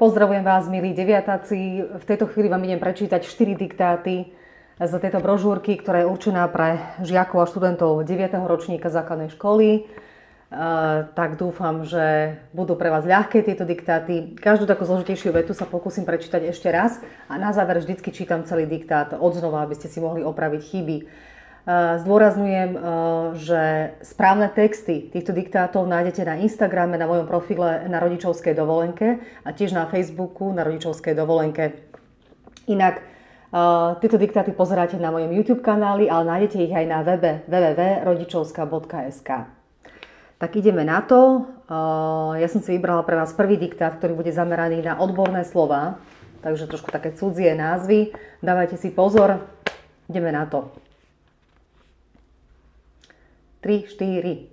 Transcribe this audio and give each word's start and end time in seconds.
Pozdravujem 0.00 0.40
vás, 0.40 0.64
milí 0.64 0.96
deviatáci. 0.96 1.84
V 1.84 2.04
tejto 2.08 2.24
chvíli 2.24 2.48
vám 2.48 2.64
idem 2.64 2.80
prečítať 2.80 3.20
4 3.20 3.52
diktáty 3.52 4.32
z 4.80 4.92
tejto 4.96 5.20
brožúrky, 5.20 5.76
ktorá 5.76 6.00
je 6.00 6.08
určená 6.08 6.48
pre 6.48 6.80
žiakov 7.04 7.44
a 7.44 7.50
študentov 7.52 8.00
9. 8.08 8.32
ročníka 8.48 8.88
základnej 8.88 9.28
školy. 9.36 9.84
Tak 11.12 11.36
dúfam, 11.36 11.84
že 11.84 12.32
budú 12.56 12.80
pre 12.80 12.88
vás 12.88 13.04
ľahké 13.04 13.44
tieto 13.44 13.68
diktáty. 13.68 14.40
Každú 14.40 14.64
takú 14.64 14.88
zložitejšiu 14.88 15.36
vetu 15.36 15.52
sa 15.52 15.68
pokúsim 15.68 16.08
prečítať 16.08 16.48
ešte 16.48 16.72
raz 16.72 16.96
a 17.28 17.36
na 17.36 17.52
záver 17.52 17.84
vždycky 17.84 18.08
čítam 18.08 18.48
celý 18.48 18.64
diktát 18.64 19.12
odznova, 19.20 19.68
aby 19.68 19.76
ste 19.76 19.92
si 19.92 20.00
mohli 20.00 20.24
opraviť 20.24 20.60
chyby. 20.64 20.96
Zdôrazňujem, 21.68 22.72
že 23.36 23.92
správne 24.00 24.48
texty 24.48 25.12
týchto 25.12 25.36
diktátov 25.36 25.84
nájdete 25.84 26.24
na 26.24 26.40
Instagrame, 26.40 26.96
na 26.96 27.04
mojom 27.04 27.28
profile 27.28 27.84
na 27.84 28.00
rodičovskej 28.00 28.56
dovolenke 28.56 29.20
a 29.44 29.52
tiež 29.52 29.76
na 29.76 29.84
Facebooku 29.84 30.48
na 30.56 30.64
rodičovskej 30.64 31.12
dovolenke. 31.12 31.76
Inak 32.64 33.04
tieto 34.00 34.16
diktáty 34.16 34.56
pozeráte 34.56 34.96
na 34.96 35.12
mojom 35.12 35.36
YouTube 35.36 35.60
kanáli, 35.60 36.08
ale 36.08 36.24
nájdete 36.32 36.58
ich 36.64 36.72
aj 36.72 36.86
na 36.88 37.04
webe 37.04 37.44
www.rodičovska.sk. 37.44 39.30
Tak 40.40 40.50
ideme 40.56 40.80
na 40.88 41.04
to. 41.04 41.44
Ja 42.40 42.48
som 42.48 42.64
si 42.64 42.72
vybrala 42.72 43.04
pre 43.04 43.20
vás 43.20 43.36
prvý 43.36 43.60
diktát, 43.60 44.00
ktorý 44.00 44.16
bude 44.16 44.32
zameraný 44.32 44.80
na 44.80 44.96
odborné 44.96 45.44
slova, 45.44 46.00
takže 46.40 46.72
trošku 46.72 46.88
také 46.88 47.12
cudzie 47.12 47.52
názvy. 47.52 48.16
Dávajte 48.40 48.80
si 48.80 48.88
pozor. 48.88 49.44
Ideme 50.08 50.32
na 50.32 50.48
to. 50.48 50.72
3, 53.60 53.92
4. 53.92 54.48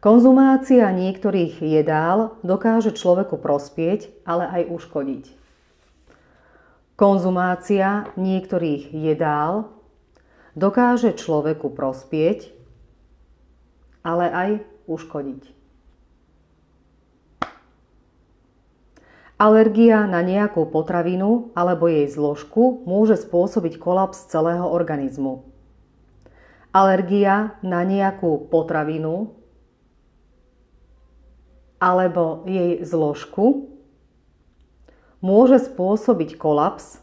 Konzumácia 0.00 0.88
niektorých 0.88 1.60
jedál 1.60 2.40
dokáže 2.40 2.96
človeku 2.96 3.36
prospieť, 3.36 4.08
ale 4.24 4.48
aj 4.48 4.62
uškodiť. 4.72 5.24
Konzumácia 6.96 8.08
niektorých 8.16 8.96
jedál 8.96 9.68
dokáže 10.56 11.12
človeku 11.20 11.68
prospieť, 11.68 12.48
ale 14.00 14.32
aj 14.32 14.50
uškodiť. 14.88 15.52
Alergia 19.36 20.08
na 20.08 20.24
nejakú 20.24 20.64
potravinu 20.64 21.52
alebo 21.52 21.92
jej 21.92 22.08
zložku 22.08 22.88
môže 22.88 23.20
spôsobiť 23.20 23.76
kolaps 23.76 24.32
celého 24.32 24.64
organizmu 24.64 25.51
alergia 26.72 27.60
na 27.60 27.84
nejakú 27.84 28.48
potravinu 28.48 29.36
alebo 31.76 32.48
jej 32.48 32.80
zložku 32.80 33.68
môže 35.20 35.60
spôsobiť 35.68 36.40
kolaps 36.40 36.98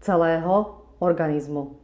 celého 0.00 0.84
organizmu. 1.02 1.80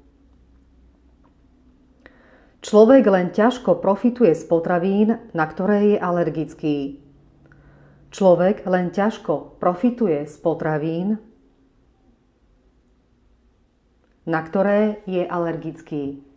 Človek 2.60 3.08
len 3.08 3.32
ťažko 3.32 3.80
profituje 3.80 4.36
z 4.36 4.44
potravín, 4.44 5.16
na 5.32 5.48
ktoré 5.48 5.96
je 5.96 5.98
alergický. 5.98 7.00
Človek 8.12 8.68
len 8.68 8.92
ťažko 8.92 9.56
profituje 9.56 10.28
z 10.28 10.36
potravín, 10.44 11.16
na 14.28 14.40
ktoré 14.44 15.00
je 15.08 15.24
alergický. 15.24 16.29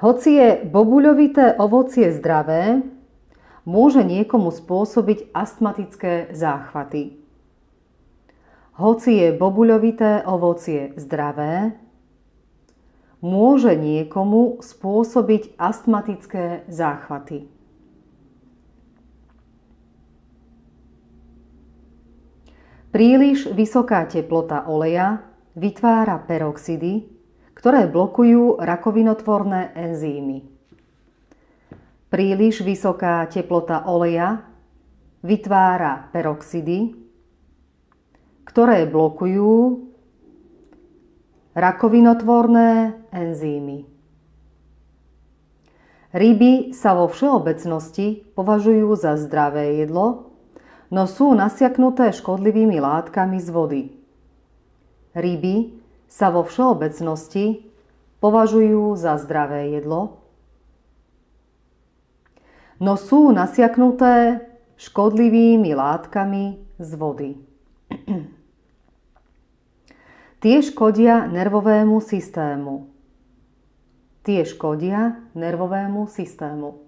Hoci 0.00 0.40
je 0.40 0.48
bobuľovité 0.64 1.60
ovocie 1.60 2.08
zdravé, 2.08 2.80
môže 3.68 4.00
niekomu 4.00 4.48
spôsobiť 4.48 5.28
astmatické 5.36 6.32
záchvaty. 6.32 7.20
Hoci 8.80 9.12
je 9.20 9.28
bobuľovité 9.36 10.24
ovocie 10.24 10.96
zdravé, 10.96 11.76
môže 13.20 13.76
niekomu 13.76 14.64
spôsobiť 14.64 15.60
astmatické 15.60 16.64
záchvaty. 16.72 17.44
Príliš 22.88 23.52
vysoká 23.52 24.08
teplota 24.08 24.64
oleja 24.64 25.20
vytvára 25.60 26.16
peroxidy, 26.24 27.19
ktoré 27.54 27.86
blokujú 27.90 28.58
rakovinotvorné 28.60 29.76
enzymy. 29.76 30.44
Príliš 32.10 32.66
vysoká 32.66 33.22
teplota 33.30 33.86
oleja 33.86 34.42
vytvára 35.22 36.10
peroxidy, 36.10 36.96
ktoré 38.42 38.88
blokujú 38.90 39.86
rakovinotvorné 41.54 42.98
enzymy. 43.14 43.86
Ryby 46.10 46.74
sa 46.74 46.98
vo 46.98 47.06
všeobecnosti 47.06 48.26
považujú 48.34 48.98
za 48.98 49.14
zdravé 49.14 49.78
jedlo, 49.86 50.34
no 50.90 51.06
sú 51.06 51.30
nasiaknuté 51.38 52.10
škodlivými 52.10 52.82
látkami 52.82 53.38
z 53.38 53.48
vody. 53.54 53.82
Ryby 55.14 55.79
sa 56.10 56.34
vo 56.34 56.42
všeobecnosti 56.42 57.70
považujú 58.18 58.98
za 58.98 59.14
zdravé 59.22 59.78
jedlo, 59.78 60.18
no 62.82 62.98
sú 62.98 63.30
nasiaknuté 63.30 64.42
škodlivými 64.74 65.70
látkami 65.70 66.58
z 66.82 66.90
vody. 66.98 67.38
Tie 70.42 70.56
škodia 70.64 71.30
nervovému 71.30 72.02
systému. 72.02 72.88
Tie 74.24 74.42
škodia 74.42 75.20
nervovému 75.36 76.08
systému. 76.08 76.80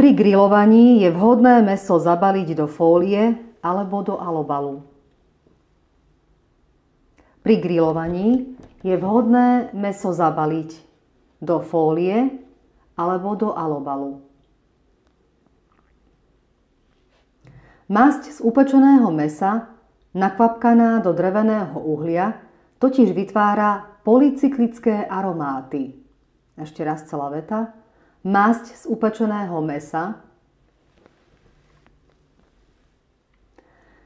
Pri 0.00 0.16
grillovaní 0.16 1.04
je 1.04 1.12
vhodné 1.12 1.60
meso 1.60 2.00
zabaliť 2.00 2.56
do 2.56 2.64
fólie 2.64 3.49
alebo 3.60 4.02
do 4.04 4.16
alobalu. 4.16 4.82
Pri 7.40 7.56
grillovaní 7.56 8.56
je 8.84 8.96
vhodné 8.96 9.72
meso 9.72 10.12
zabaliť 10.12 10.70
do 11.40 11.60
fólie 11.64 12.36
alebo 12.96 13.32
do 13.36 13.56
alobalu. 13.56 14.20
Masť 17.90 18.38
z 18.38 18.38
upečeného 18.44 19.10
mesa, 19.10 19.72
nakvapkaná 20.14 21.02
do 21.02 21.10
dreveného 21.10 21.74
uhlia, 21.74 22.38
totiž 22.78 23.10
vytvára 23.10 23.98
polycyklické 24.06 25.10
aromáty. 25.10 25.98
Ešte 26.54 26.86
raz 26.86 27.08
celá 27.10 27.32
veta. 27.34 27.74
Masť 28.22 28.78
z 28.78 28.82
upečeného 28.86 29.58
mesa, 29.64 30.22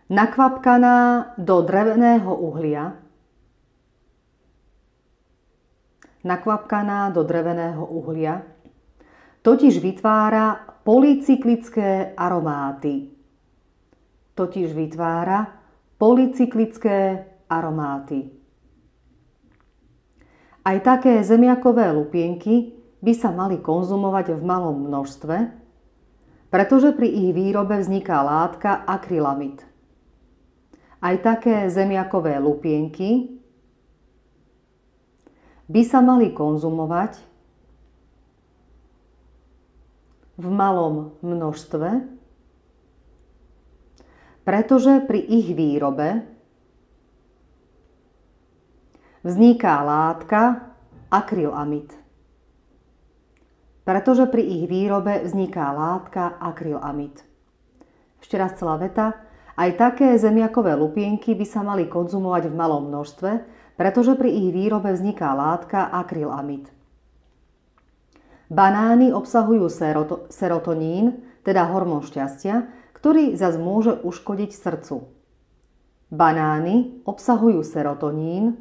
nakvapkaná 0.08 1.32
do 1.40 1.64
dreveného 1.64 2.28
uhlia, 2.36 2.92
nakvapkaná 6.24 7.08
do 7.12 7.24
dreveného 7.24 7.84
uhlia, 7.84 8.44
totiž 9.40 9.80
vytvára 9.80 10.76
polycyklické 10.84 12.12
aromáty. 12.16 13.12
Totiž 14.34 14.72
vytvára 14.72 15.46
polycyklické 15.96 17.24
aromáty. 17.48 18.28
Aj 20.64 20.80
také 20.80 21.20
zemiakové 21.20 21.92
lupienky 21.92 22.72
by 23.04 23.12
sa 23.12 23.28
mali 23.28 23.60
konzumovať 23.60 24.32
v 24.32 24.42
malom 24.42 24.88
množstve, 24.88 25.36
pretože 26.48 26.96
pri 26.96 27.08
ich 27.08 27.30
výrobe 27.36 27.76
vzniká 27.80 28.24
látka 28.24 28.84
akrylamid– 28.88 29.64
aj 31.04 31.14
také 31.20 31.68
zemiakové 31.68 32.40
lupienky 32.40 33.36
by 35.68 35.82
sa 35.84 36.00
mali 36.00 36.32
konzumovať 36.32 37.20
v 40.40 40.46
malom 40.48 41.12
množstve, 41.20 42.08
pretože 44.48 45.04
pri 45.04 45.20
ich 45.20 45.52
výrobe 45.52 46.24
vzniká 49.24 49.84
látka 49.84 50.72
akrylamid. 51.12 51.92
Pretože 53.84 54.24
pri 54.28 54.40
ich 54.40 54.64
výrobe 54.64 55.20
vzniká 55.28 55.68
látka 55.72 56.40
akrylamid. 56.40 57.20
Ešte 58.24 58.40
raz 58.40 58.56
celá 58.56 58.80
veta. 58.80 59.33
Aj 59.54 59.70
také 59.78 60.18
zemiakové 60.18 60.74
lupienky 60.74 61.30
by 61.38 61.46
sa 61.46 61.62
mali 61.62 61.86
konzumovať 61.86 62.50
v 62.50 62.58
malom 62.58 62.90
množstve, 62.90 63.30
pretože 63.78 64.18
pri 64.18 64.30
ich 64.30 64.48
výrobe 64.50 64.90
vzniká 64.90 65.30
látka 65.34 65.86
akrylamid. 65.94 66.70
Banány 68.50 69.14
obsahujú 69.14 69.70
serotonín, 70.30 71.22
teda 71.46 71.70
hormón 71.70 72.02
šťastia, 72.02 72.66
ktorý 72.98 73.38
zase 73.38 73.58
môže 73.58 73.94
uškodiť 74.02 74.50
srdcu. 74.54 75.06
Banány 76.10 77.02
obsahujú 77.06 77.62
serotonín, 77.62 78.58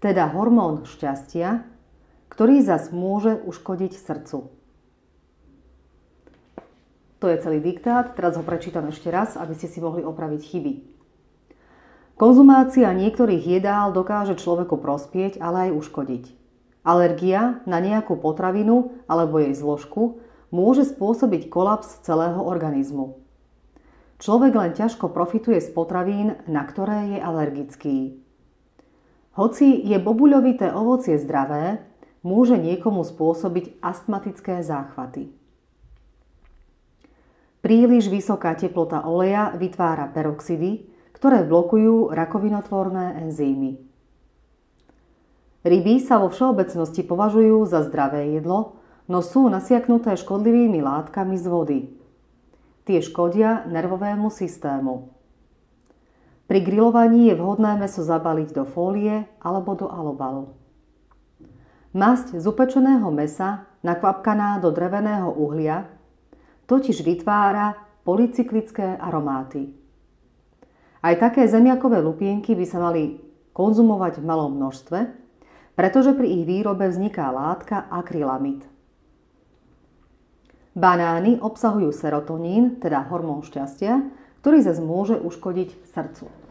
teda 0.00 0.28
hormón 0.32 0.84
šťastia, 0.84 1.64
ktorý 2.28 2.60
zase 2.60 2.92
môže 2.92 3.36
uškodiť 3.44 3.92
srdcu. 3.96 4.48
To 7.24 7.32
je 7.32 7.40
celý 7.40 7.64
diktát, 7.64 8.12
teraz 8.20 8.36
ho 8.36 8.44
prečítam 8.44 8.84
ešte 8.92 9.08
raz, 9.08 9.40
aby 9.40 9.56
ste 9.56 9.64
si 9.64 9.80
mohli 9.80 10.04
opraviť 10.04 10.44
chyby. 10.44 10.72
Konzumácia 12.20 12.92
niektorých 12.92 13.48
jedál 13.48 13.96
dokáže 13.96 14.36
človeku 14.36 14.76
prospieť, 14.76 15.40
ale 15.40 15.72
aj 15.72 15.80
uškodiť. 15.80 16.24
Alergia 16.84 17.64
na 17.64 17.80
nejakú 17.80 18.20
potravinu 18.20 18.92
alebo 19.08 19.40
jej 19.40 19.56
zložku 19.56 20.20
môže 20.52 20.84
spôsobiť 20.84 21.48
kolaps 21.48 22.04
celého 22.04 22.44
organizmu. 22.44 23.16
Človek 24.20 24.52
len 24.52 24.76
ťažko 24.76 25.08
profituje 25.08 25.64
z 25.64 25.72
potravín, 25.72 26.36
na 26.44 26.60
ktoré 26.68 27.16
je 27.16 27.24
alergický. 27.24 28.20
Hoci 29.32 29.80
je 29.80 29.96
bobuľovité 29.96 30.76
ovocie 30.76 31.16
zdravé, 31.16 31.80
môže 32.20 32.60
niekomu 32.60 33.00
spôsobiť 33.00 33.80
astmatické 33.80 34.60
záchvaty. 34.60 35.32
Príliš 37.64 38.12
vysoká 38.12 38.52
teplota 38.52 39.08
oleja 39.08 39.56
vytvára 39.56 40.12
peroxidy, 40.12 40.84
ktoré 41.16 41.48
blokujú 41.48 42.12
rakovinotvorné 42.12 43.24
enzymy. 43.24 43.80
Ryby 45.64 45.96
sa 46.04 46.20
vo 46.20 46.28
všeobecnosti 46.28 47.00
považujú 47.08 47.64
za 47.64 47.80
zdravé 47.88 48.36
jedlo, 48.36 48.76
no 49.08 49.24
sú 49.24 49.48
nasiaknuté 49.48 50.12
škodlivými 50.12 50.84
látkami 50.84 51.40
z 51.40 51.46
vody. 51.48 51.80
Tie 52.84 53.00
škodia 53.00 53.64
nervovému 53.64 54.28
systému. 54.28 55.08
Pri 56.44 56.60
grillovaní 56.60 57.32
je 57.32 57.40
vhodné 57.40 57.80
meso 57.80 58.04
zabaliť 58.04 58.52
do 58.52 58.68
fólie 58.68 59.24
alebo 59.40 59.72
do 59.72 59.88
alobalu. 59.88 60.52
Masť 61.96 62.36
z 62.36 62.44
upečeného 62.44 63.08
mesa, 63.08 63.64
nakvapkaná 63.80 64.60
do 64.60 64.68
dreveného 64.68 65.32
uhlia, 65.32 65.88
totiž 66.66 67.04
vytvára 67.04 67.74
polycyklické 68.04 69.00
aromáty. 69.00 69.72
Aj 71.04 71.14
také 71.20 71.44
zemiakové 71.44 72.00
lupienky 72.00 72.56
by 72.56 72.64
sa 72.64 72.80
mali 72.80 73.20
konzumovať 73.52 74.20
v 74.20 74.24
malom 74.24 74.56
množstve, 74.56 74.98
pretože 75.76 76.16
pri 76.16 76.26
ich 76.40 76.44
výrobe 76.48 76.88
vzniká 76.88 77.28
látka 77.28 77.84
akrylamid. 77.92 78.64
Banány 80.74 81.38
obsahujú 81.38 81.94
serotonín, 81.94 82.82
teda 82.82 83.06
hormón 83.06 83.46
šťastia, 83.46 84.10
ktorý 84.42 84.58
zase 84.64 84.82
môže 84.82 85.14
uškodiť 85.14 85.92
srdcu. 85.94 86.43